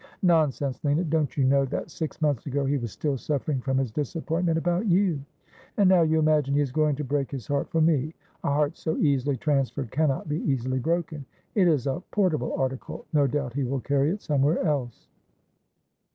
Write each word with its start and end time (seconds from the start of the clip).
'Nonsense, 0.35 0.83
Lina. 0.83 1.03
Don't 1.03 1.37
you 1.37 1.43
know 1.43 1.63
that 1.65 1.91
six 1.91 2.23
months 2.23 2.47
ago 2.47 2.65
he 2.65 2.79
was 2.79 2.91
still 2.91 3.17
suffering 3.19 3.61
from 3.61 3.77
his 3.77 3.91
disappointment 3.91 4.57
about 4.57 4.87
you? 4.87 5.21
and 5.77 5.87
now 5.87 6.01
you 6.01 6.17
imagine 6.17 6.55
he 6.55 6.59
is 6.61 6.71
going 6.71 6.95
to 6.95 7.03
break 7.03 7.29
his 7.29 7.45
heart 7.45 7.69
for 7.69 7.81
me. 7.81 8.15
A 8.43 8.47
heart 8.47 8.75
so 8.75 8.97
easily 8.97 9.37
transferred 9.37 9.91
cannot 9.91 10.27
be 10.27 10.39
easily 10.41 10.79
broken. 10.79 11.23
It 11.53 11.67
is 11.67 11.85
a 11.85 12.01
portable 12.09 12.55
article. 12.59 13.05
No 13.13 13.27
doubt 13.27 13.53
he 13.53 13.63
will 13.63 13.79
carry 13.79 14.09
it 14.09 14.23
somewhere 14.23 14.63
else.' 14.65 15.07